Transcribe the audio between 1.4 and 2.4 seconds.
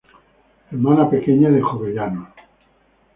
de Jovellanos.